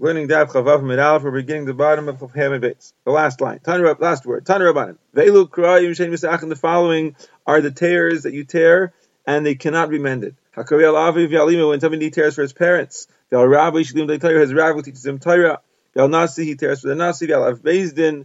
[0.00, 2.94] learning Daf Chavav Midal, we're beginning the bottom of Hamid Bates.
[3.04, 3.58] The last line.
[3.58, 4.46] Tanur, last word.
[4.46, 4.96] Tanur Rabbanan.
[5.14, 8.94] Velu Krayim Shen Misach, and the following are the tears that you tear,
[9.26, 10.36] and they cannot be mended.
[10.56, 13.08] Hakariel Aviv Yalima, when somebody tears for his parents.
[13.30, 15.60] Val Rabbi Shalim De Torah, his Rabbi teaches him Torah.
[15.94, 17.26] Val Nasi, he tears for the Nasi.
[17.26, 18.24] Val Av Bezdin,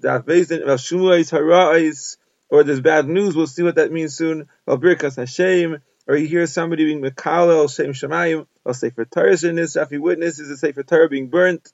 [0.00, 0.64] Daf Bezdin.
[0.64, 2.16] Val Shumuais Hara'is,
[2.48, 4.48] or there's bad news, we'll see what that means soon.
[4.66, 5.78] Val Birkas Hashem,
[6.08, 10.50] or you hear somebody being Mekalel, Shem Shemayim, I'll say for Torah if he witnesses
[10.50, 11.70] a Sefer Torah being burnt.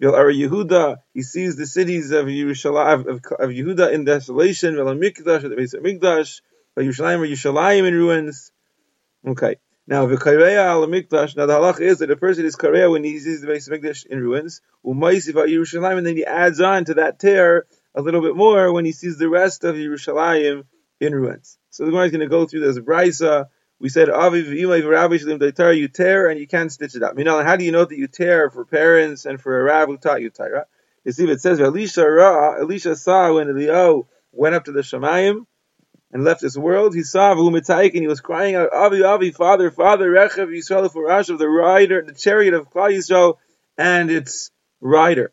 [0.00, 5.42] Ara Yehuda, he sees the cities of Yerushalayim, of, of Yehuda in desolation, Vel Mikdash,
[5.42, 6.40] the base of Mikdash,
[6.76, 8.50] Yerushalayim, or Yerushalayim in ruins.
[9.26, 9.56] Okay.
[9.86, 11.36] Now, v'kareya al mikdash.
[11.36, 13.78] Now, the halach is that a person is kareya when he sees the base of
[13.78, 14.60] mikdash in ruins.
[14.84, 18.84] U'maisiv Yerushalayim, and then he adds on to that tear a little bit more when
[18.84, 20.64] he sees the rest of Yerushalayim
[21.00, 21.58] in ruins.
[21.70, 23.48] So the Gemara is going to go through this brisa
[23.82, 27.18] we said you tear and you can't stitch it up.
[27.18, 29.90] You know, how do you know that you tear for parents and for a rabbi
[29.90, 30.66] who taught you Torah?
[31.04, 35.46] You see, it says Elisha Ra, Elisha saw when Eliyahu went up to the Shemayim
[36.12, 36.94] and left this world.
[36.94, 41.10] He saw V'umitaik and he was crying out, Avi, Avi, Father, Father, Rechav Yisrael for
[41.10, 43.38] of the rider, the chariot of Klal Yisrael
[43.76, 45.32] and its rider.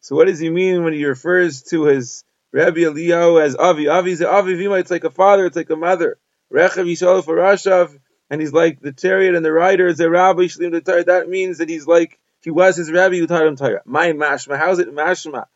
[0.00, 3.88] So what does he mean when he refers to his Rabbi Eliyahu as Avi?
[3.88, 6.16] Avi is Avi Vima, it's like a father, it's like a mother.
[6.52, 7.98] Rechav Yishol for Rashav,
[8.30, 11.04] and he's like the chariot and the rider is a rabbi Shlim the Torah.
[11.04, 13.82] That means that he's like he was his rabbi who taught him Torah.
[13.84, 15.46] My mashma, how's it mashma?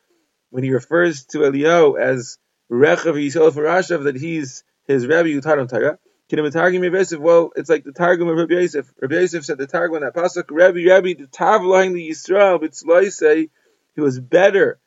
[0.51, 2.39] When he refers to Eliyahu as
[2.71, 5.99] Rechav Yishol for Rashav, that he's his rabbi who taught him Torah.
[6.31, 8.93] Well, it's like the Targum of Rabbi Yosef.
[9.01, 13.49] Rabbi Yosef said the Targum that pasuk, Rabbi, Rabbi, the Tavlahin the Yisrael, but say
[13.95, 14.79] he was better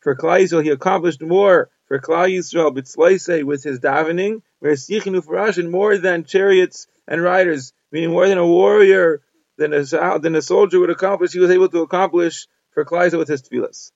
[0.00, 0.64] for Yisrael.
[0.64, 4.42] He accomplished more for Klal Yisrael, but with his davening
[5.68, 9.22] more than chariots and riders, meaning more than a warrior,
[9.58, 9.82] than a,
[10.20, 13.90] than a soldier would accomplish, he was able to accomplish for Klaisa with his tefillas.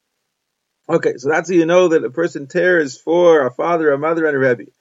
[0.88, 4.26] Okay, so that's how you know that a person tears for a father, a mother,
[4.26, 4.72] and a rebbe.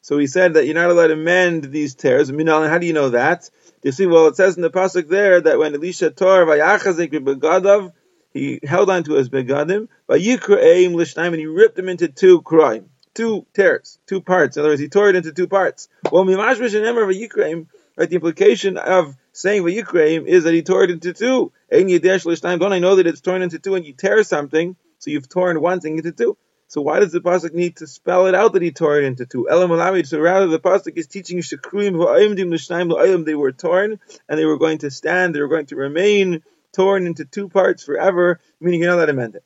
[0.00, 2.30] So he said that you're not allowed to mend these tears.
[2.30, 3.50] How do you know that?
[3.82, 7.92] You see, well, it says in the pasuk there that when Elisha tore vayachazik begadav,
[8.32, 12.90] he held on to his begadim, vayikra lishnaim, and he ripped them into two crime
[13.14, 14.56] two tears, two parts.
[14.56, 15.88] In other words, he tore it into two parts.
[16.10, 18.08] Well, mimashmish and emer v'yikraim, right?
[18.08, 21.52] The implication of saying v'yikraim is that he tore it into two.
[21.72, 25.28] Ein Don't I know that it's torn into two and you tear something, so you've
[25.28, 26.36] torn one thing into two.
[26.68, 29.26] So why does the pasuk need to spell it out that he tore it into
[29.26, 29.48] two?
[29.50, 33.24] Elam So rather, the pasuk is teaching you shakruim v'ayimdim l'shnayim l'ayim.
[33.24, 33.98] They were torn
[34.28, 35.34] and they were going to stand.
[35.34, 36.42] They were going to remain
[36.72, 38.40] torn into two parts forever.
[38.60, 39.44] Meaning you're not allowed to mend it.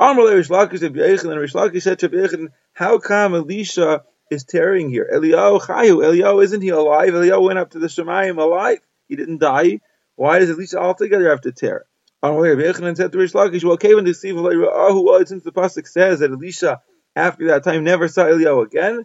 [0.00, 5.10] Rish Lakish and Rish Lakish said to how come Elisha is tearing here?
[5.12, 7.10] Eliyahu Chayu, Eliyahu isn't he alive?
[7.10, 8.78] Eliyahu went up to the Shemayim alive.
[9.08, 9.80] He didn't die.
[10.16, 11.84] Why does Elisha altogether have to tear?
[12.22, 16.30] Amr Yechanan said to Rish Lakish, well, Kavan to see since the pasuk says that
[16.30, 16.80] Elisha
[17.16, 19.04] after that time never saw Eliyahu again.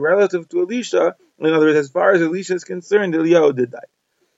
[0.00, 3.78] Relative to Elisha, in other words, as far as Elisha is concerned, Eliyahu did die.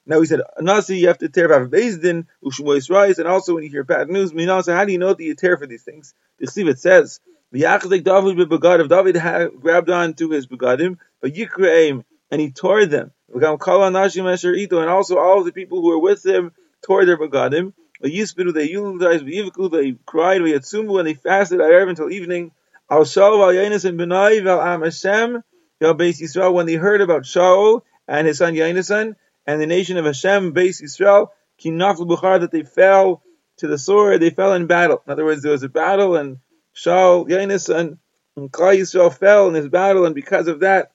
[0.09, 3.65] Now we said Nasi, you have to tear Vav Bezdin, Ushmois Rise, and also when
[3.65, 6.15] you hear bad news, so how do you know that you tear for these things?
[6.39, 7.19] The Chsiv it says,
[7.53, 8.89] V'yachzik David begadim.
[8.89, 13.11] David had, grabbed on to his begadim, but Yikreim, and he tore them.
[13.35, 16.53] And also all of the people who were with him
[16.87, 17.73] tore their begadim.
[18.05, 22.53] Yispidu, they utilized, V'yivku, they cried, V'yatsumu, and they fasted at until evening.
[22.89, 25.43] Al Shaul, Al and Benai, Val Am Hashem,
[25.81, 29.97] Val Beis Yisrael, when they heard about Shaul and his son Yainasan, and the nation
[29.97, 31.29] of Hashem, Beis Yisrael,
[31.63, 33.23] Kinafl Bukhar, that they fell
[33.59, 35.03] to the sword, they fell in battle.
[35.07, 36.39] In other words, there was a battle, and
[36.75, 37.99] Shaul, Yanis, and,
[38.37, 40.93] and Klal Yisrael fell in this battle, and because of that,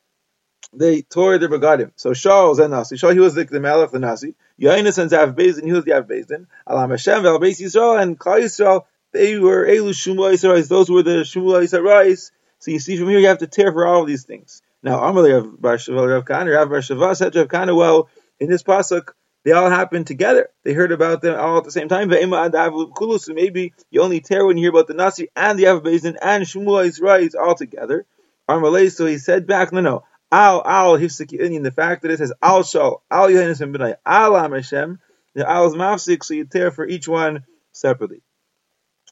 [0.74, 1.92] they tore their begadim.
[1.96, 2.96] So Shaul and Nasi.
[2.96, 4.36] Shaul, he was like the Melech, the Nasi.
[4.60, 6.48] Yanis and Zav Bezin, he was the Av Bezin.
[6.68, 11.04] Alam Hashem, Vel Beis Yisrael, and Klal Yisrael, they were Elu Shumua Yisrael, those were
[11.04, 12.32] the Shumua Yisrael.
[12.60, 14.62] So you see from here, you have to tear for all of these things.
[14.84, 18.10] Now, Amalei of Bar Shava, Rav Kana, Rav Bar Shava said to Rav Kana, well,
[18.42, 19.10] in this pasuk,
[19.46, 20.50] they all happened together.
[20.64, 22.10] They heard about them all at the same time.
[22.12, 26.44] So maybe you only tear when you hear about the Nasi and the Avabazin and
[26.44, 28.06] Shmuel Israel all together.
[28.48, 30.04] So he said back, no, no.
[30.32, 35.00] Al al the fact that it says al shal al yohanis al am Hashem,
[35.36, 37.44] the al is mafsik, so you tear for each one
[37.74, 38.22] separately.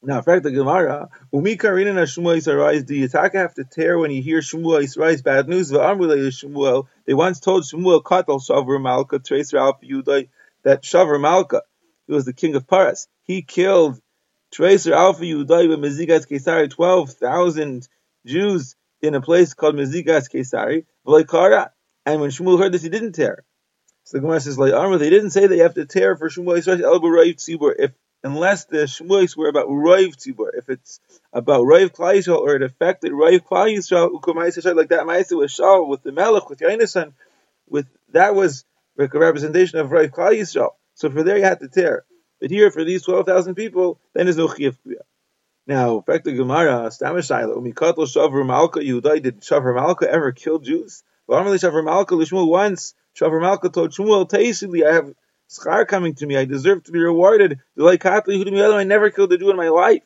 [0.02, 3.98] Now, in fact, the Gemara, Umi Karina na Shmuel Yisrael, do you have to tear
[3.98, 5.68] when you hear Shmuel Yisrael's bad news?
[5.68, 10.30] They once told Shmuel Katal Shavr Malka, Tracer Alpha Yudai,
[10.62, 11.64] that Shavr Malka,
[12.06, 14.00] he was the king of Paras, he killed
[14.50, 17.86] Tracer Alpha Yudai with Mezigas Kesari, 12,000
[18.24, 20.86] Jews in a place called Mezigas Kesari,
[22.06, 23.44] and when Shmuel heard this, he didn't tear.
[24.04, 26.56] So the Gemara says, like, they didn't say that you have to tear for Shmuel
[26.56, 31.00] Yisrael El Tzibur, if unless the Shmuels were about Raiv Tzibur, if it's
[31.32, 35.88] about Raiv Klal or it affected Raiv Klal Yisrael, Yisrael, like that Ma'aseh with Shaul,
[35.88, 37.12] with the Melech, with Yainasan,
[37.68, 38.64] with that was
[38.98, 40.70] a representation of Raiv Klal.
[40.94, 42.04] So for there you had to tear.
[42.40, 45.02] But here, for these 12,000 people, then there's no Chiyaf Kriya.
[45.66, 51.02] Now, back to Gemara, Stamashayla, Umikatl Shavar Malka Yudai, did Shavar Malka ever kill Jews?
[51.28, 55.14] Normally Shavar Malka Lishmul once, Shavar Malka told Shmuel, Taisili, I have
[55.50, 57.60] schar coming to me, I deserve to be rewarded.
[57.78, 60.02] I never killed a Jew in my life.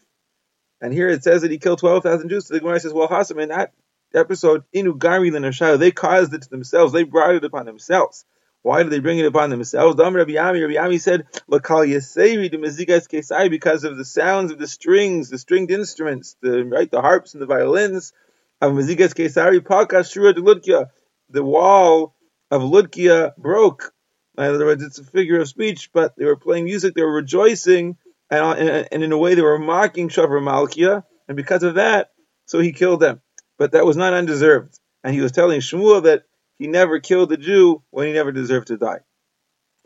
[0.80, 2.46] And here it says that he killed 12,000 Jews.
[2.46, 3.72] So the Gemara says, well, Hassam, in that
[4.14, 8.24] episode, Inu Gari the nashayu, they caused it to themselves, they brought it upon themselves.
[8.62, 9.96] Why did they bring it upon themselves?
[9.96, 14.52] Dam Rabbi Yami, Rabbi Yami said, "Lakal Yasevi to Mezigas Kesari because of the sounds
[14.52, 18.14] of the strings, the stringed instruments, the right, the harps and the violins
[18.62, 19.60] of Mezigas Kesari.
[19.60, 20.88] Pakas Shura
[21.28, 22.14] the wall
[22.50, 23.93] of Ludkia broke.
[24.36, 27.12] In other words, it's a figure of speech, but they were playing music, they were
[27.12, 27.96] rejoicing,
[28.30, 32.10] and, uh, and in a way they were mocking Shavar Malkia, and because of that,
[32.46, 33.20] so he killed them.
[33.58, 34.78] But that was not undeserved.
[35.04, 36.24] And he was telling Shmuel that
[36.56, 39.00] he never killed a Jew when he never deserved to die.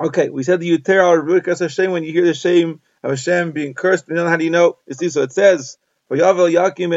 [0.01, 3.53] Okay, we said the Yuter al Rukas Hashem when you hear the shame of Hashem
[3.53, 4.09] being cursed.
[4.09, 4.79] You know how do you know?
[4.87, 5.77] You see, so it says,
[6.11, 6.91] Yakim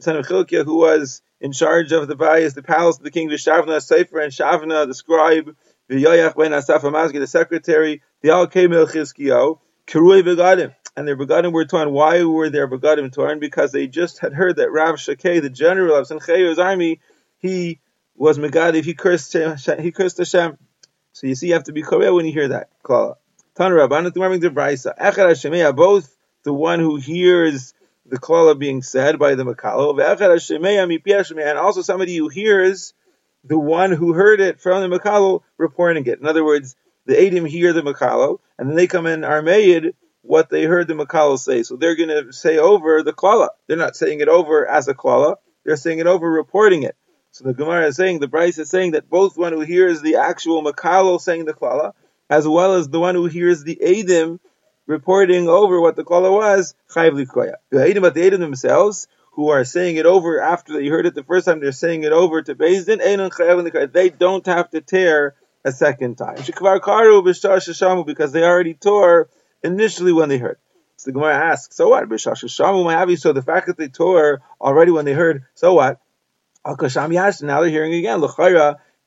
[0.00, 3.28] son of Chilkia, who was in charge of the bayis, the palace of the king,
[3.28, 5.56] Vishavna Sefer and Shavna, the scribe,
[5.90, 10.74] V'yoyach ben Asaf Amazgi, the secretary, the Al Kemel Chizkiyo, Kirui Begadim.
[10.96, 11.90] And their Begadim were torn.
[11.90, 13.40] Why were their Begadim torn?
[13.40, 17.00] Because they just had heard that Rav Shakeh, the general of Sancheyo's army,
[17.38, 17.80] he
[18.16, 20.56] was Megadiv, he cursed he cursed Hashem.
[21.12, 22.70] So you see, you have to be correct when you hear that.
[22.82, 23.16] Klala.
[25.76, 27.74] Both the one who hears
[28.06, 29.98] the klala being said by the makalo,
[31.48, 32.94] and also somebody who hears
[33.44, 36.20] the one who heard it from the makalo reporting it.
[36.20, 40.48] In other words, the Adim hear the makalo, and then they come in Armeid what
[40.48, 41.62] they heard the makalo say.
[41.62, 43.48] So they're going to say over the klala.
[43.66, 45.36] They're not saying it over as a klala.
[45.64, 46.96] They're saying it over, reporting it.
[47.34, 50.16] So the Gemara is saying, the Bryce is saying that both one who hears the
[50.16, 51.92] actual Makalo saying the Klala,
[52.30, 54.38] as well as the one who hears the Adim
[54.86, 57.54] reporting over what the Klala was, Chayv Likoya.
[57.70, 61.24] The but the Adim themselves, who are saying it over after they heard it the
[61.24, 65.34] first time, they're saying it over to Bezdin, they don't have to tear
[65.64, 66.36] a second time.
[68.04, 69.28] Because they already tore
[69.62, 70.58] initially when they heard.
[70.96, 72.08] So the Gemara asks, so what?
[72.10, 76.00] So the fact that they tore already when they heard, so what?
[76.64, 78.22] Now they're hearing again.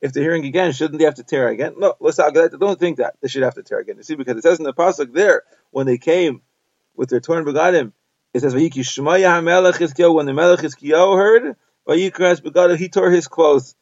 [0.00, 1.74] If they're hearing again, shouldn't they have to tear again?
[1.76, 3.14] No, don't think that.
[3.20, 3.96] They should have to tear again.
[3.96, 6.42] You see, because it says in the Pasuk there, when they came
[6.96, 7.92] with their torn begadim,
[8.34, 11.56] it says, HaMelech when the Melech Hizkiyahu heard,
[11.86, 13.74] Vayikras begadim, he tore his clothes.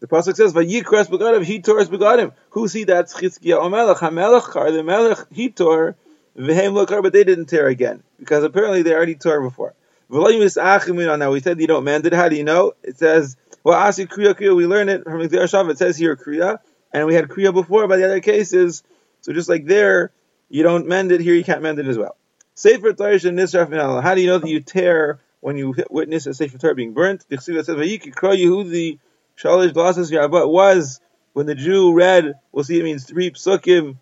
[0.00, 2.32] The Pasuk says, Vayikras begadim, he tore his begadim.
[2.50, 5.96] Who see that's Chizkiyahu Melech, HaMelech Kar, the Melech, he tore,
[6.36, 9.74] V'hem Lokar, but they didn't tear again, because apparently they already tore before.
[10.08, 12.12] Now we said you don't mend it.
[12.12, 12.74] How do you know?
[12.84, 15.68] It says, well, Asi Kriya Kriya, we learn it from Shav.
[15.70, 16.58] It says here Kriya,
[16.92, 18.84] and we had Kriya before by the other cases.
[19.22, 20.12] So just like there,
[20.48, 22.16] you don't mend it, here you can't mend it as well.
[22.54, 26.58] Sefer Torah Nisraf How do you know that you tear when you witness a Sefer
[26.58, 27.26] Torah being burnt?
[27.28, 28.98] The Yehudi
[29.38, 31.00] Shalish Glasses Yarba was
[31.34, 33.98] when the Jew read, we'll see it means three psukim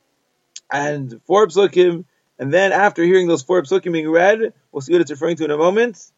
[0.71, 2.05] and four psukim,
[2.39, 5.45] and then after hearing those four psukim being read, we'll see what it's referring to
[5.45, 6.13] in a moment.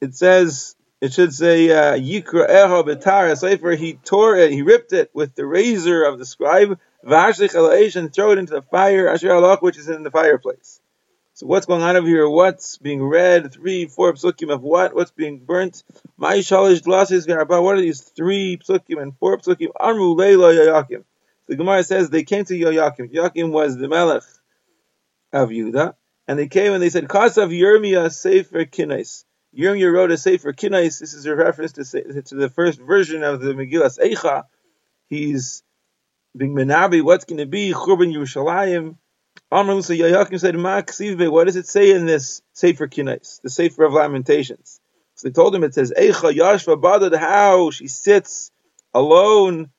[0.00, 4.94] It says, it should say, uh, Yikra Eha Betar Sefer, he tore it, he ripped
[4.94, 9.08] it with the razor of the scribe, Vashlich Alaish, and throw it into the fire,
[9.08, 10.80] Asher Alach, which is in the fireplace.
[11.36, 12.26] So what's going on over here?
[12.26, 13.52] What's being read?
[13.52, 14.94] Three, four psukim of what?
[14.94, 15.84] What's being burnt?
[16.16, 19.68] My shalish glasses what are these three psukim and four psukim?
[19.78, 21.04] Amru Leila Yoyakim.
[21.46, 23.12] The Gemara says they came to Yoyakim.
[23.12, 24.22] Yoyakim was the Melech
[25.30, 25.94] of Yudah,
[26.26, 29.24] and they came and they said, Kasav Yirmiyah Sefer Kinais.
[29.54, 30.98] Yirmiyah wrote a Sefer Kinais.
[31.00, 34.44] This is a reference to, to the first version of the Megillas Eicha.
[35.08, 35.62] He's
[36.36, 38.96] being Menabi, what's going to be Churban Yerushalayim.
[39.50, 40.82] Amr Musa Yayakim said, Ma
[41.30, 44.80] what does it say in this Sefer Kinais, the Sefer of Lamentations?
[45.14, 48.50] So they told him it says, Eicha Yashva Badad, how she sits
[48.92, 49.70] alone.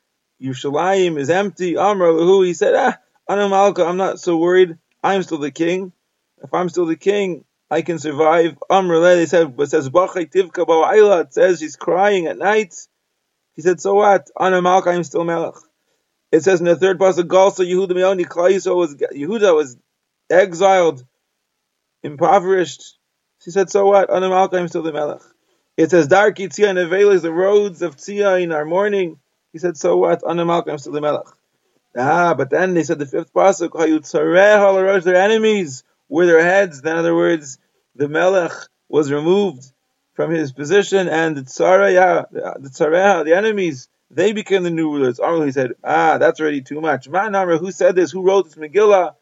[0.42, 1.78] Yerushalayim is empty.
[1.78, 2.98] Amr Lahu, he said, ah,
[3.30, 4.78] Anamalka, I'm not so worried.
[5.04, 5.92] I'm still the king.
[6.44, 8.58] If I'm still the king, I can survive.
[8.70, 12.76] Amrele, they said, but says Bachay Tivka it says she's crying at night.
[13.56, 14.28] He said, so what?
[14.38, 15.56] Ana Malka, I'm still Melech.
[16.32, 18.26] It says in the third pasuk, Galsa Yehuda Meoni,
[18.76, 19.78] was, Yehuda was
[20.30, 21.06] exiled,
[22.04, 22.98] impoverished.
[23.44, 24.10] She said, so what?
[24.10, 25.22] Ana Malka, I'm still the Melech.
[25.78, 29.20] It says, Darki Tzia Nevelis, the roads of Tzia in our mourning.
[29.54, 30.22] He said, so what?
[30.22, 31.28] Anamalkam still the melech.
[31.98, 36.82] Ah, but then they said the fifth pasuk, Hayutzareh their enemies were their heads.
[36.82, 37.58] In other words,
[37.96, 38.52] the melech
[38.90, 39.64] was removed
[40.14, 45.20] from his position, and the tzareh, the tzareh, the enemies, they became the new rulers.
[45.46, 47.10] He said, ah, that's already too much.
[47.10, 48.12] Ma'anamra, who said this?
[48.12, 49.16] Who wrote this Megillah?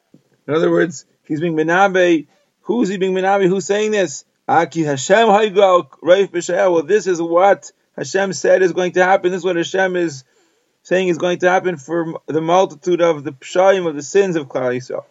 [0.48, 2.28] In other words, he's being minabe.
[2.62, 3.48] Who's he being minabe?
[3.48, 4.26] Who's saying this?
[4.48, 9.32] Aki Hashem Well, this is what Hashem said is going to happen.
[9.32, 10.24] This is what Hashem is
[10.84, 14.48] saying is going to happen for the multitude of the pshayim of the sins of
[14.48, 15.06] Klal Yisrael.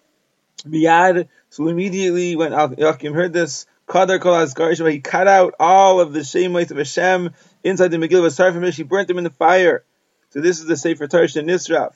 [0.64, 6.20] Biyad, so immediately when Yakim heard this, Kadar Kol he cut out all of the
[6.20, 9.84] shemais of Hashem inside the Megillah of from he burnt them in the fire.
[10.30, 11.94] So this is the Sefer Torah and Nisraf.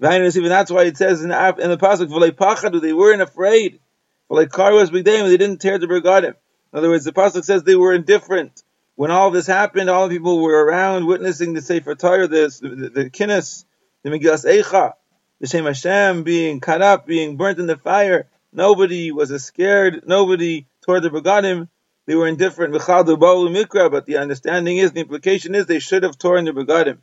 [0.00, 3.80] Even that's why it says in the, in the pasuk, they weren't afraid.
[4.28, 6.34] Was they didn't tear the Bergadim.
[6.72, 8.62] In other words, the pasuk says they were indifferent.
[8.96, 12.88] When all this happened, all the people were around witnessing the Sefer Torah, the, the,
[12.90, 13.64] the Kinnis,
[14.02, 14.92] the Megillas Eicha,
[15.40, 18.28] the Shem Hashem being cut up, being burnt in the fire.
[18.52, 20.04] Nobody was scared.
[20.06, 21.68] Nobody tore the Begadim.
[22.06, 22.72] They were indifferent.
[22.72, 26.98] But the understanding is, the implication is, they should have torn the Begadim.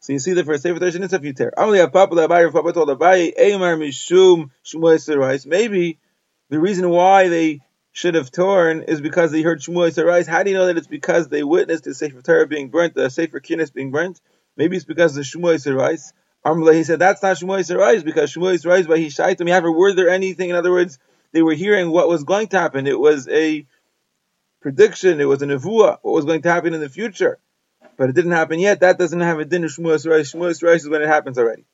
[0.00, 1.52] So you see the first Sefer Torah is a few tear.
[5.46, 5.98] Maybe
[6.48, 7.60] the reason why they
[7.90, 10.26] should have torn is because they heard Shmuel Sarais.
[10.28, 13.08] How do you know that it's because they witnessed the Sefer Torah being burnt, the
[13.10, 14.20] Sefer Kinnis being burnt?
[14.56, 16.12] Maybe it's because of the Shmuel Sarais.
[16.74, 20.50] He said that's not Shmuel Sarais because Shmuel Sarais by Hishaitim, ever were there anything?
[20.50, 21.00] In other words,
[21.32, 22.86] they were hearing what was going to happen.
[22.86, 23.66] It was a
[24.60, 25.20] prediction.
[25.20, 25.98] It was a nevuah.
[26.02, 27.38] What was going to happen in the future,
[27.96, 28.80] but it didn't happen yet.
[28.80, 30.34] That doesn't have a din of Shmuel Sarais.
[30.34, 31.64] Shmuel Sarais is when it happens already.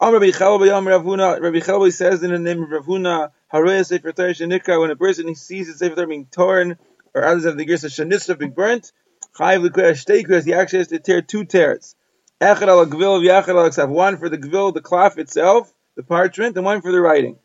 [0.00, 5.34] Rabbi Chelba says in the name of Ravuna, Haraya Sefer Torah Shenikra, when a person
[5.34, 6.78] sees the Sefer Torah being torn,
[7.14, 8.92] or others have the Gersa Shanisra being burnt,
[9.36, 11.96] Chayiv L'Koyah Shteikras, he actually has to tear two tears.
[12.40, 16.56] Echad al Gvil, V'yachad al Aksav, one for the Gvil, the cloth itself, the parchment,
[16.56, 17.36] and one for the writing.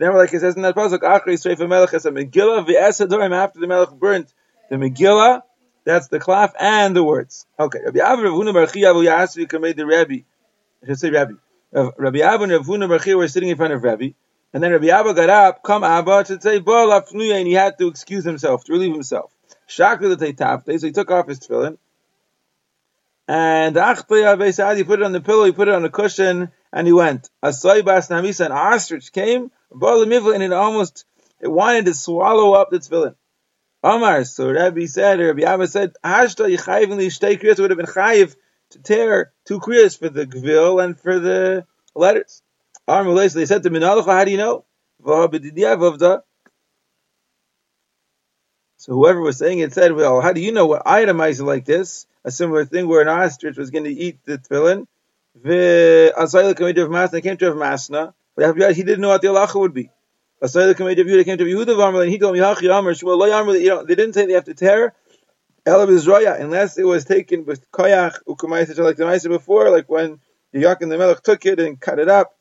[0.00, 3.60] Never like it says in that pasuk, Achri Sreif Melech as a Megillah v'Esadorim after
[3.60, 4.32] the Melech burnt
[4.70, 5.42] the Megillah,
[5.84, 7.46] that's the cloth and the words.
[7.58, 10.20] Okay, Rabbi Avra Ravuna Barchi Abu Yasri made the Rabbi.
[10.82, 11.34] I should say Rabbi.
[11.72, 14.10] Rabbi and Ravuna Barchi were sitting in front of Rabbi,
[14.54, 17.88] and then Rabbi Abba got up, come Abba, to say Bo and he had to
[17.88, 19.32] excuse himself, to relieve himself.
[19.66, 21.78] Shakra the so he took off his tefillin,
[23.28, 26.92] and he put it on the pillow, he put it on the cushion, and he
[26.92, 27.30] went.
[27.42, 31.04] Asai Bas Namisa, an ostrich came, and it almost
[31.40, 33.14] it wanted to swallow up the tefillin.
[33.82, 38.36] Omar, so Rabbi said, Rabbi Abba said, Hashta Yichayiv and would have been chayiv
[38.70, 42.42] to tear two kriyas for the gvil and for the letters.
[42.86, 44.64] Armulay, so they said to Minalacha, how do you know?
[48.76, 52.06] So whoever was saying it said, well, how do you know what itemized like this?
[52.24, 54.86] A similar thing where an ostrich was going to eat the tefillin.
[55.42, 59.90] They came to have masna, but he didn't know what the halacha would be.
[60.40, 60.86] They came
[61.38, 62.40] to Yehuda and he told me,
[63.86, 64.94] they didn't say they have to tear,
[65.66, 70.18] unless it was taken with koyach ukumayis, like the Maisa before, like when
[70.52, 72.36] the Yak and the Melech took it and cut it up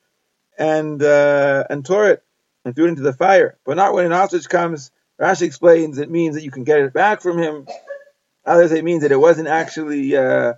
[0.57, 2.23] and uh, and tore it
[2.63, 3.57] and threw it into the fire.
[3.65, 4.91] But not when an ostrich comes.
[5.19, 7.67] Rashi explains it means that you can get it back from him.
[8.45, 10.53] Others it means that it wasn't actually uh,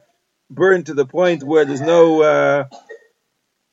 [0.51, 2.65] burned to the point where there's no uh,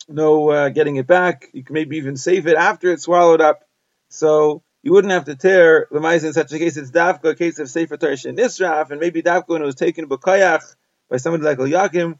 [0.08, 1.48] no uh, getting it back.
[1.52, 3.60] You can maybe even save it after it's swallowed up.
[4.08, 6.76] So you wouldn't have to tear the mice in such a case.
[6.76, 10.06] It's dafka, a case of Sefer Torah Nisraf, and maybe dafka when it was taken
[10.06, 12.18] by somebody like Yakim,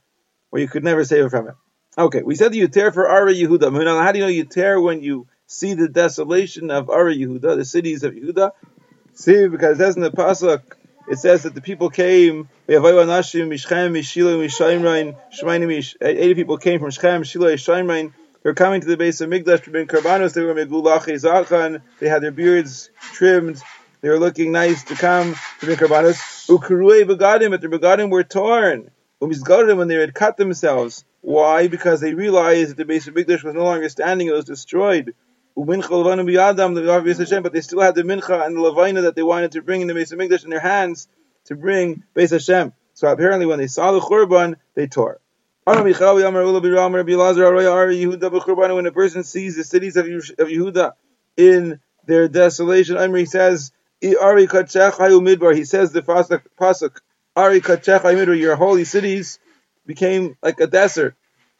[0.50, 1.54] where you could never save it from it.
[1.96, 3.72] Okay, we said that you tear for Ara Yehuda.
[4.02, 7.64] How do you know you tear when you see the desolation of Ara Yehuda, the
[7.64, 8.52] cities of Yehuda?
[9.14, 10.62] See, because it says in the pasuk,
[11.10, 12.48] it says that the people came.
[12.66, 12.84] We have
[16.00, 18.12] Eighty people came from Shechem, Shiloh, Shaimrain,
[18.42, 20.32] they were coming to the base of Migdash to bring karbanos.
[20.32, 21.82] They were megulachi zachan.
[21.98, 23.60] They had their beards trimmed.
[24.00, 26.48] They were looking nice to come to bring karbanos.
[26.48, 28.90] Ukurue begadim, but their begadim were torn.
[29.20, 31.04] Umizgadim when they had cut themselves.
[31.20, 31.66] Why?
[31.66, 35.14] Because they realized that the base of Migdash was no longer standing; it was destroyed.
[35.58, 39.88] But they still had the mincha and the levina that they wanted to bring in
[39.88, 41.08] the base of Migdash in their hands
[41.46, 42.72] to bring base Hashem.
[42.94, 45.20] So apparently, when they saw the churban, they tore.
[45.64, 45.82] When a
[48.92, 50.92] person sees the cities of Yehuda
[51.36, 56.02] in their desolation, Amri says, He says the
[56.58, 57.00] pasuk,
[57.36, 57.60] Ari
[58.38, 59.38] your holy cities
[59.84, 61.16] became like a desert.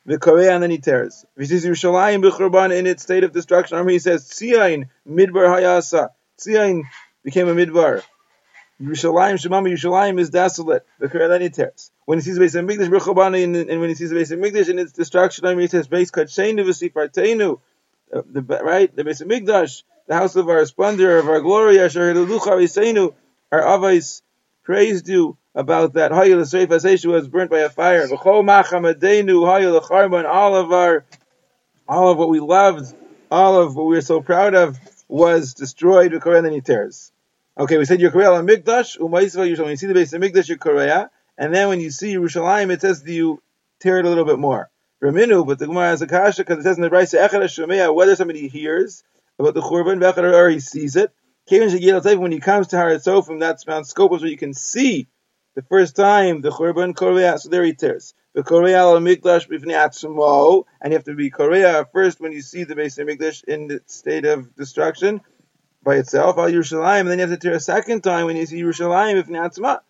[0.09, 1.27] The Korea and he tears.
[1.39, 6.09] Sees Yerushalayim b'churban in its state of destruction, he says, Tzion Midbar Hayasa.
[6.39, 6.85] Tzion
[7.23, 8.03] became a Midbar.
[8.81, 10.87] Yerushalayim Shemama Yerushalayim is desolate.
[10.99, 11.91] Then he tears.
[12.07, 14.39] When he sees the base of B'Chabani, and, and when he sees the base of
[14.39, 17.61] Migdash and its destruction, he says base Kachenu V'Sifarteinu.
[18.11, 23.13] The right, the base of the house of our splendor, of our glory, Asher Hilucha
[23.53, 24.23] our avais
[24.63, 26.13] praised you about that.
[26.13, 28.07] Hayil Seif Aseshu was burnt by a fire.
[28.07, 28.49] V'Chol.
[30.25, 31.05] All of our,
[31.89, 32.95] all of what we loved,
[33.29, 36.13] all of what we were so proud of was destroyed.
[36.13, 37.11] He tears.
[37.59, 39.59] Okay, we said Yekorea Mikdash, Umaisva Yerushalayim.
[39.59, 42.81] When you see the base of Mikdash, Yekorea, and then when you see Yerushalayim, it
[42.81, 43.43] says that you
[43.81, 44.71] tear it a little bit more.
[45.03, 47.93] Raminu, but the Gemara has a kasha because it says in the Brisa Echad Shemea
[47.93, 49.03] whether somebody hears
[49.41, 51.11] about the Churban Vechad or he sees it.
[51.51, 55.09] When he comes to Haratzo from that Mount Scopus where you can see
[55.55, 58.15] the first time the Churban Korea, so there he tears.
[58.35, 62.43] The Korea al Mikdash b'fnei atzmo, and you have to be Korea first when you
[62.43, 65.21] see the base of Mikdash in the state of destruction
[65.83, 68.47] by itself, al Yerushalayim, and then you have to tear a second time when you
[68.47, 69.81] see Yerushalayim if Natzma.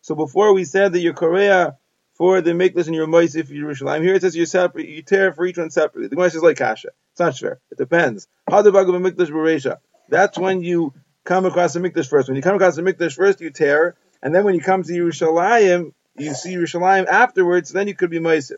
[0.00, 1.76] So before we said that you're Korea
[2.14, 5.44] for the Mikdash and your Moisif Yerushalayim, here it says you separate, you tear for
[5.44, 6.08] each one separately.
[6.08, 6.88] The Gemara is like Kasha.
[7.12, 7.60] It's not fair.
[7.70, 8.28] It depends.
[8.48, 9.78] How the Mikdash Beresha.
[10.08, 10.94] That's when you
[11.24, 12.28] come across the Mikdash first.
[12.28, 14.92] When you come across the Mikdash first, you tear, and then when you come to
[14.92, 18.56] Yerushalayim, you see Yerushalayim afterwards, then you could be Moisif.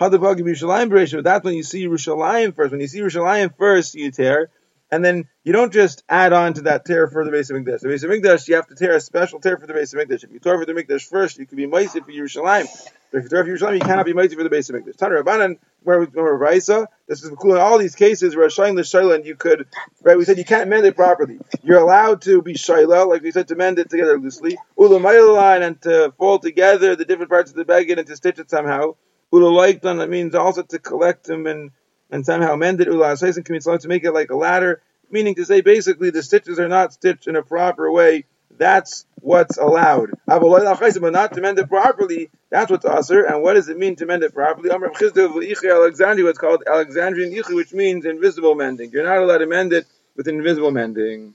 [0.00, 2.70] Hadabag Yerushalayim But That's when you see Yerushalayim first.
[2.70, 4.50] When you see Yerushalayim first, you tear
[4.90, 7.80] and then you don't just add on to that tear for the base of Mikdash.
[7.80, 10.00] The base of Mikdash, you have to tear a special tear for the base of
[10.00, 10.24] Mikdash.
[10.24, 12.66] If you tear for the Mikdash first, you can be Maisi for Yerushalayim.
[13.10, 14.96] But if you tear for Yerushalayim, you cannot be Maisi for the base of Mikdash.
[14.96, 18.76] Tanur Rabbanan, where we go Raisa, this is cool in all these cases where Shayin
[18.76, 19.66] the Shailan, you could,
[20.02, 21.38] right, we said you can't mend it properly.
[21.62, 24.58] You're allowed to be Shaila, like we said, to mend it together loosely.
[24.78, 28.50] Ulamaylan, and to fold together the different parts of the beggar and to stitch it
[28.50, 28.96] somehow.
[29.32, 31.70] Ulalaiktan, that means also to collect them and
[32.10, 35.44] and somehow mend it ula and commits to make it like a ladder, meaning to
[35.44, 38.24] say basically the stitches are not stitched in a proper way.
[38.56, 40.10] That's what's allowed.
[40.26, 43.24] But not to mend it properly, that's what's usher.
[43.24, 44.70] And what does it mean to mend it properly?
[44.70, 48.90] Alexandria, what's called Alexandrian Ichi, which means invisible mending.
[48.90, 49.86] You're not allowed to mend it
[50.16, 51.34] with invisible mending.